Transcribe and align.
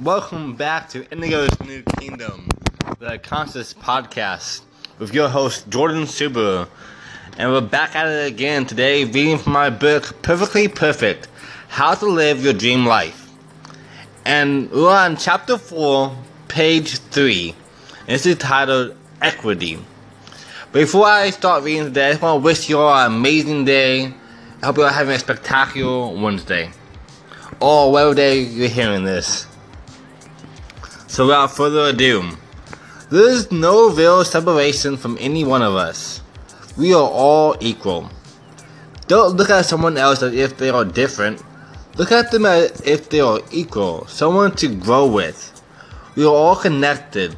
Welcome 0.00 0.54
back 0.54 0.88
to 0.90 1.02
Indigo's 1.10 1.58
New 1.66 1.82
Kingdom, 1.98 2.48
the 3.00 3.18
Conscious 3.18 3.74
Podcast, 3.74 4.60
with 5.00 5.12
your 5.12 5.28
host 5.28 5.68
Jordan 5.70 6.04
Subaru. 6.04 6.68
And 7.36 7.50
we're 7.50 7.62
back 7.62 7.96
at 7.96 8.06
it 8.06 8.32
again 8.32 8.64
today, 8.64 9.02
reading 9.02 9.38
from 9.38 9.54
my 9.54 9.70
book 9.70 10.22
Perfectly 10.22 10.68
Perfect 10.68 11.26
How 11.66 11.96
to 11.96 12.06
Live 12.06 12.44
Your 12.44 12.52
Dream 12.52 12.86
Life. 12.86 13.28
And 14.24 14.70
we're 14.70 14.88
on 14.88 15.16
chapter 15.16 15.58
4, 15.58 16.16
page 16.46 16.98
3. 16.98 17.54
And 18.02 18.08
this 18.08 18.24
is 18.24 18.36
titled 18.36 18.96
Equity. 19.20 19.80
Before 20.70 21.06
I 21.06 21.30
start 21.30 21.64
reading 21.64 21.86
today, 21.86 22.06
I 22.06 22.10
just 22.12 22.22
want 22.22 22.40
to 22.40 22.44
wish 22.44 22.68
you 22.68 22.78
all 22.78 22.96
an 22.96 23.14
amazing 23.14 23.64
day. 23.64 24.14
I 24.62 24.66
hope 24.66 24.76
you 24.76 24.84
are 24.84 24.92
having 24.92 25.16
a 25.16 25.18
spectacular 25.18 26.14
Wednesday. 26.14 26.70
Or 27.58 27.90
whatever 27.90 28.14
day 28.14 28.42
you're 28.42 28.68
hearing 28.68 29.02
this. 29.02 29.48
So 31.18 31.26
without 31.26 31.50
further 31.50 31.88
ado, 31.88 32.30
there 33.10 33.28
is 33.28 33.50
no 33.50 33.90
real 33.90 34.24
separation 34.24 34.96
from 34.96 35.18
any 35.18 35.42
one 35.42 35.62
of 35.62 35.74
us. 35.74 36.22
We 36.76 36.94
are 36.94 37.10
all 37.10 37.56
equal. 37.58 38.08
Don't 39.08 39.34
look 39.34 39.50
at 39.50 39.66
someone 39.66 39.96
else 39.96 40.22
as 40.22 40.32
if 40.32 40.56
they 40.58 40.70
are 40.70 40.84
different. 40.84 41.42
Look 41.96 42.12
at 42.12 42.30
them 42.30 42.46
as 42.46 42.80
if 42.82 43.10
they 43.10 43.18
are 43.18 43.40
equal, 43.50 44.06
someone 44.06 44.54
to 44.62 44.68
grow 44.68 45.08
with. 45.08 45.60
We 46.14 46.22
are 46.22 46.32
all 46.32 46.54
connected, 46.54 47.32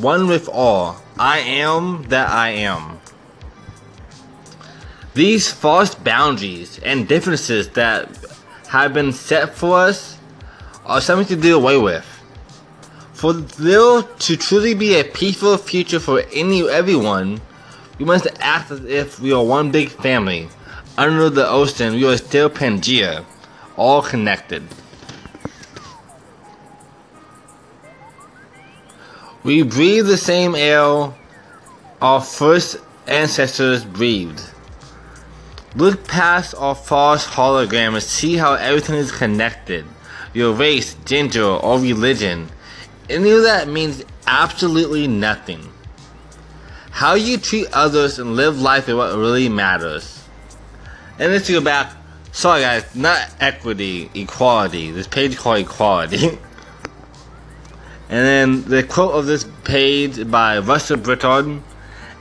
one 0.00 0.28
with 0.28 0.48
all. 0.48 1.02
I 1.18 1.40
am 1.40 2.04
that 2.10 2.30
I 2.30 2.50
am. 2.50 3.00
These 5.14 5.50
false 5.50 5.96
boundaries 5.96 6.78
and 6.84 7.08
differences 7.08 7.70
that 7.70 8.08
have 8.68 8.94
been 8.94 9.10
set 9.10 9.56
for 9.56 9.80
us 9.80 10.16
are 10.86 11.00
something 11.00 11.26
to 11.26 11.42
do 11.42 11.56
away 11.56 11.76
with. 11.76 12.06
For 13.20 13.34
there 13.34 14.00
to 14.00 14.36
truly 14.38 14.72
be 14.72 14.98
a 14.98 15.04
peaceful 15.04 15.58
future 15.58 16.00
for 16.00 16.22
any 16.32 16.66
everyone, 16.66 17.42
we 17.98 18.06
must 18.06 18.26
act 18.40 18.70
as 18.70 18.82
if 18.86 19.20
we 19.20 19.30
are 19.30 19.44
one 19.44 19.70
big 19.70 19.90
family. 19.90 20.48
Under 20.96 21.28
the 21.28 21.46
ocean, 21.46 21.96
we 21.96 22.06
are 22.06 22.16
still 22.16 22.48
Pangea, 22.48 23.26
all 23.76 24.00
connected. 24.00 24.62
We 29.42 29.64
breathe 29.64 30.06
the 30.06 30.16
same 30.16 30.54
air 30.54 31.12
our 32.00 32.22
first 32.22 32.78
ancestors 33.06 33.84
breathed. 33.84 34.40
Look 35.76 36.08
past 36.08 36.54
our 36.56 36.74
false 36.74 37.26
hologram 37.26 37.92
and 37.92 38.02
see 38.02 38.38
how 38.38 38.54
everything 38.54 38.94
is 38.94 39.12
connected. 39.12 39.84
Your 40.32 40.54
race, 40.54 40.94
gender, 41.04 41.44
or 41.44 41.78
religion 41.78 42.48
any 43.10 43.30
of 43.30 43.42
that 43.42 43.68
means 43.68 44.04
absolutely 44.26 45.08
nothing. 45.08 45.60
How 46.90 47.14
you 47.14 47.38
treat 47.38 47.66
others 47.72 48.18
and 48.18 48.36
live 48.36 48.60
life 48.60 48.88
is 48.88 48.94
what 48.94 49.16
really 49.16 49.48
matters. 49.48 50.22
And 51.18 51.32
let's 51.32 51.50
go 51.50 51.60
back. 51.60 51.92
Sorry 52.32 52.60
guys, 52.60 52.94
not 52.94 53.28
equity, 53.40 54.10
equality. 54.14 54.90
This 54.92 55.06
page 55.06 55.36
called 55.36 55.58
equality. 55.58 56.28
and 56.28 56.40
then 58.08 58.62
the 58.64 58.82
quote 58.82 59.14
of 59.14 59.26
this 59.26 59.44
page 59.64 60.30
by 60.30 60.58
Russell 60.58 60.96
Britton. 60.96 61.62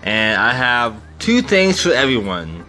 And 0.04 0.42
I 0.42 0.54
have 0.54 1.00
two 1.20 1.42
things 1.42 1.82
for 1.82 1.92
everyone. 1.92 2.66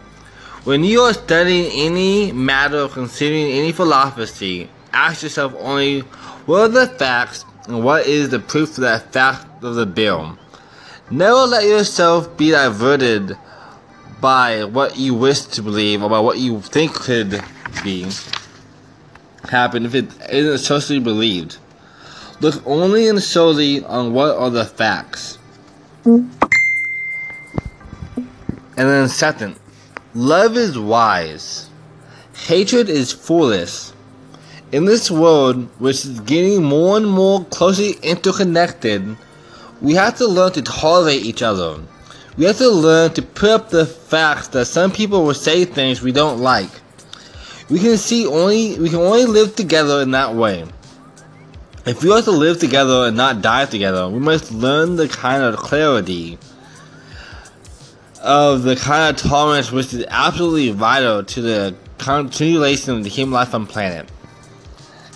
When 0.64 0.84
you 0.84 1.00
are 1.00 1.14
studying 1.14 1.70
any 1.72 2.32
matter 2.32 2.82
or 2.82 2.88
considering 2.88 3.46
any 3.46 3.72
philosophy, 3.72 4.68
ask 4.92 5.22
yourself 5.22 5.54
only 5.58 6.00
what 6.44 6.60
are 6.60 6.68
the 6.68 6.86
facts 6.86 7.44
and 7.66 7.84
what 7.84 8.06
is 8.06 8.28
the 8.28 8.38
proof 8.38 8.70
of 8.70 8.82
that 8.82 9.12
fact 9.12 9.62
of 9.62 9.74
the 9.74 9.86
bill. 9.86 10.38
Never 11.10 11.46
let 11.46 11.64
yourself 11.64 12.36
be 12.36 12.50
diverted 12.50 13.36
by 14.20 14.64
what 14.64 14.96
you 14.96 15.14
wish 15.14 15.40
to 15.42 15.62
believe 15.62 16.02
or 16.02 16.10
by 16.10 16.20
what 16.20 16.38
you 16.38 16.60
think 16.60 16.94
could 16.94 17.42
be 17.82 18.06
happen 19.48 19.84
if 19.84 19.94
it 19.94 20.08
isn't 20.30 20.58
socially 20.58 21.00
believed. 21.00 21.58
Look 22.40 22.62
only 22.66 23.08
and 23.08 23.22
solely 23.22 23.84
on 23.84 24.12
what 24.12 24.36
are 24.36 24.50
the 24.50 24.64
facts. 24.64 25.38
And 26.04 26.30
then 28.76 29.08
second, 29.08 29.58
love 30.14 30.56
is 30.56 30.78
wise. 30.78 31.68
Hatred 32.46 32.88
is 32.88 33.12
foolish. 33.12 33.89
In 34.72 34.84
this 34.84 35.10
world, 35.10 35.68
which 35.80 36.04
is 36.04 36.20
getting 36.20 36.62
more 36.62 36.96
and 36.96 37.06
more 37.06 37.44
closely 37.46 37.94
interconnected, 38.04 39.16
we 39.80 39.94
have 39.94 40.16
to 40.18 40.28
learn 40.28 40.52
to 40.52 40.62
tolerate 40.62 41.24
each 41.24 41.42
other. 41.42 41.80
We 42.36 42.44
have 42.44 42.58
to 42.58 42.70
learn 42.70 43.12
to 43.14 43.22
put 43.22 43.50
up 43.50 43.70
the 43.70 43.84
fact 43.84 44.52
that 44.52 44.66
some 44.66 44.92
people 44.92 45.24
will 45.24 45.34
say 45.34 45.64
things 45.64 46.02
we 46.02 46.12
don't 46.12 46.38
like. 46.38 46.70
We 47.68 47.80
can 47.80 47.96
see 47.96 48.26
only 48.26 48.78
we 48.78 48.88
can 48.88 49.00
only 49.00 49.24
live 49.24 49.56
together 49.56 50.02
in 50.02 50.12
that 50.12 50.36
way. 50.36 50.64
If 51.84 52.04
we 52.04 52.12
are 52.12 52.22
to 52.22 52.30
live 52.30 52.60
together 52.60 53.06
and 53.08 53.16
not 53.16 53.42
die 53.42 53.66
together, 53.66 54.08
we 54.08 54.20
must 54.20 54.52
learn 54.52 54.94
the 54.94 55.08
kind 55.08 55.42
of 55.42 55.56
clarity 55.56 56.38
of 58.22 58.62
the 58.62 58.76
kind 58.76 59.10
of 59.10 59.20
tolerance 59.20 59.72
which 59.72 59.92
is 59.94 60.04
absolutely 60.08 60.70
vital 60.70 61.24
to 61.24 61.42
the 61.42 61.74
continuation 61.98 62.96
of 62.96 63.02
the 63.02 63.10
human 63.10 63.32
life 63.32 63.52
on 63.52 63.66
planet. 63.66 64.08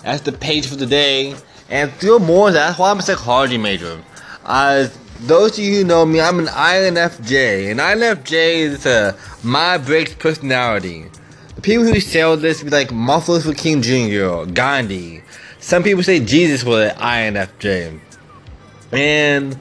That's 0.05 0.21
the 0.21 0.31
page 0.31 0.67
for 0.67 0.75
today. 0.75 1.33
And 1.67 1.91
still 1.93 2.19
more, 2.19 2.51
that's 2.51 2.77
why 2.77 2.91
I'm 2.91 2.99
a 2.99 3.01
psychology 3.01 3.57
major. 3.57 3.99
As 4.45 4.95
those 5.21 5.57
of 5.57 5.65
you 5.65 5.77
who 5.77 5.83
know 5.83 6.05
me, 6.05 6.21
I'm 6.21 6.37
an 6.37 6.45
INFJ. 6.45 7.71
And 7.71 7.79
INFJ 7.79 8.55
is 8.55 8.85
a 8.85 9.17
Myers-Briggs 9.43 10.13
personality. 10.13 11.07
The 11.55 11.61
people 11.61 11.85
who 11.85 11.99
sell 11.99 12.37
this 12.37 12.61
be 12.61 12.69
like 12.69 12.91
Martin 12.91 13.33
Luther 13.33 13.55
King 13.55 13.81
Jr., 13.81 14.45
Gandhi. 14.53 15.23
Some 15.59 15.81
people 15.81 16.03
say 16.03 16.19
Jesus 16.19 16.63
was 16.63 16.91
an 16.91 16.97
INFJ. 16.97 17.99
And 18.91 19.53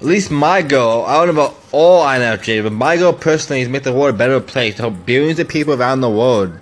at 0.00 0.02
least 0.02 0.30
my 0.30 0.60
goal, 0.60 1.06
I 1.06 1.24
don't 1.24 1.34
know 1.34 1.44
about 1.44 1.56
all 1.72 2.04
INFJ, 2.04 2.62
but 2.62 2.72
my 2.72 2.98
goal 2.98 3.14
personally 3.14 3.62
is 3.62 3.70
make 3.70 3.84
the 3.84 3.94
world 3.94 4.16
a 4.16 4.18
better 4.18 4.38
place 4.38 4.76
to 4.76 4.82
help 4.82 5.06
billions 5.06 5.38
of 5.38 5.48
people 5.48 5.72
around 5.72 6.02
the 6.02 6.10
world 6.10 6.60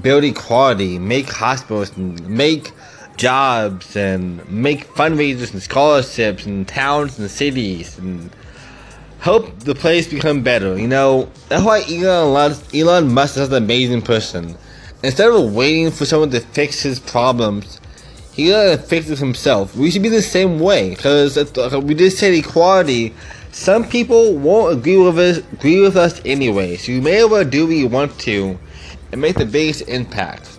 build 0.00 0.24
equality, 0.24 0.98
make 0.98 1.28
hospitals, 1.30 1.96
and 1.96 2.28
make 2.28 2.72
jobs, 3.16 3.96
and 3.96 4.48
make 4.50 4.86
fundraisers 4.88 5.52
and 5.52 5.62
scholarships 5.62 6.46
and 6.46 6.66
towns 6.66 7.18
and 7.18 7.30
cities, 7.30 7.98
and 7.98 8.30
help 9.18 9.58
the 9.60 9.74
place 9.74 10.08
become 10.08 10.42
better. 10.42 10.78
You 10.78 10.88
know, 10.88 11.28
that's 11.48 11.64
why 11.64 11.82
Elon, 11.90 12.56
Elon 12.74 13.12
Musk 13.12 13.36
is 13.36 13.48
an 13.48 13.54
amazing 13.54 14.02
person. 14.02 14.56
Instead 15.02 15.30
of 15.30 15.54
waiting 15.54 15.90
for 15.90 16.04
someone 16.04 16.30
to 16.30 16.40
fix 16.40 16.82
his 16.82 16.98
problems, 17.00 17.80
he 18.32 18.48
gotta 18.48 18.78
fix 18.78 19.10
it 19.10 19.18
himself. 19.18 19.76
We 19.76 19.90
should 19.90 20.02
be 20.02 20.08
the 20.08 20.22
same 20.22 20.60
way, 20.60 20.90
because 20.90 21.36
uh, 21.36 21.80
we 21.82 21.94
just 21.94 22.18
said 22.18 22.32
equality. 22.32 23.14
Some 23.52 23.84
people 23.88 24.36
won't 24.36 24.78
agree 24.78 24.96
with 24.96 25.18
us, 25.18 25.38
agree 25.52 25.80
with 25.80 25.96
us 25.96 26.20
anyway. 26.24 26.76
So 26.76 26.92
you 26.92 27.02
may 27.02 27.24
as 27.24 27.28
well 27.28 27.44
do 27.44 27.66
what 27.66 27.74
you 27.74 27.88
want 27.88 28.18
to, 28.20 28.58
and 29.12 29.20
make 29.20 29.36
the 29.36 29.46
biggest 29.46 29.82
impact. 29.88 30.58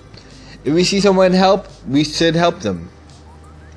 If 0.63 0.73
we 0.73 0.83
see 0.83 0.99
someone 0.99 1.33
help, 1.33 1.67
we 1.87 2.03
should 2.03 2.35
help 2.35 2.59
them. 2.59 2.89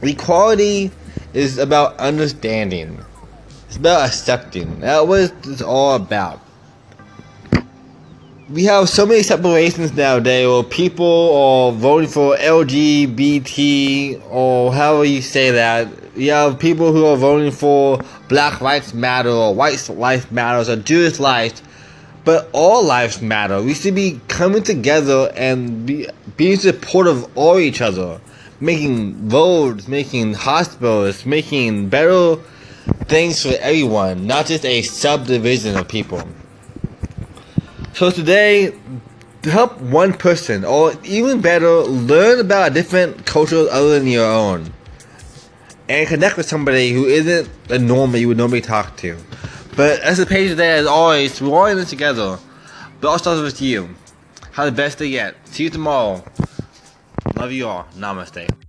Equality 0.02 0.90
is 1.32 1.58
about 1.58 1.96
understanding. 1.98 3.02
It's 3.66 3.76
about 3.76 4.08
accepting. 4.08 4.80
That's 4.80 5.06
what 5.06 5.32
it's 5.44 5.62
all 5.62 5.96
about. 5.96 6.40
We 8.50 8.64
have 8.64 8.90
so 8.90 9.06
many 9.06 9.22
separations 9.22 9.94
nowadays, 9.94 10.46
or 10.46 10.62
people 10.62 11.34
are 11.34 11.72
voting 11.72 12.10
for 12.10 12.36
LGBT, 12.36 14.22
or 14.30 14.72
however 14.72 15.06
you 15.06 15.22
say 15.22 15.50
that. 15.50 15.88
You 16.14 16.30
have 16.32 16.58
people 16.58 16.92
who 16.92 17.06
are 17.06 17.16
voting 17.16 17.50
for 17.50 17.98
Black 18.28 18.60
Lives 18.60 18.92
Matter, 18.92 19.30
or 19.30 19.54
White 19.54 19.88
Lives 19.88 20.30
Matter, 20.30 20.70
or 20.70 20.76
Jewish 20.76 21.18
lives 21.18 21.62
but 22.24 22.48
all 22.52 22.84
lives 22.84 23.20
matter. 23.20 23.62
We 23.62 23.74
should 23.74 23.94
be 23.94 24.20
coming 24.28 24.62
together 24.62 25.32
and 25.36 25.86
be 25.86 26.08
being 26.36 26.58
supportive 26.58 27.24
of 27.24 27.36
all 27.36 27.58
each 27.58 27.80
other, 27.80 28.20
making 28.60 29.28
roads, 29.28 29.88
making 29.88 30.34
hospitals, 30.34 31.26
making 31.26 31.88
better 31.88 32.36
things 33.06 33.42
for 33.42 33.54
everyone, 33.60 34.26
not 34.26 34.46
just 34.46 34.64
a 34.64 34.82
subdivision 34.82 35.76
of 35.76 35.88
people. 35.88 36.26
So 37.92 38.10
today, 38.10 38.74
to 39.42 39.50
help 39.50 39.80
one 39.80 40.14
person, 40.14 40.64
or 40.64 40.94
even 41.04 41.40
better, 41.40 41.70
learn 41.82 42.40
about 42.40 42.70
a 42.70 42.74
different 42.74 43.26
culture 43.26 43.66
other 43.70 43.98
than 43.98 44.08
your 44.08 44.26
own, 44.26 44.72
and 45.88 46.08
connect 46.08 46.36
with 46.36 46.46
somebody 46.46 46.92
who 46.92 47.04
isn't 47.04 47.48
a 47.70 47.78
normal 47.78 48.18
you 48.18 48.28
would 48.28 48.38
normally 48.38 48.62
talk 48.62 48.96
to. 48.98 49.16
But 49.76 50.00
as 50.00 50.20
a 50.20 50.26
page 50.26 50.50
today, 50.50 50.78
as 50.78 50.86
always, 50.86 51.40
we're 51.42 51.56
all 51.56 51.66
in 51.66 51.76
this 51.76 51.90
together. 51.90 52.38
But 53.00 53.08
all 53.08 53.18
starts 53.18 53.42
with 53.42 53.60
you. 53.60 53.88
Have 54.52 54.66
the 54.66 54.72
best 54.72 54.98
day 54.98 55.06
yet. 55.06 55.34
See 55.48 55.64
you 55.64 55.70
tomorrow. 55.70 56.24
Love 57.34 57.50
you 57.50 57.66
all. 57.66 57.88
Namaste. 57.96 58.63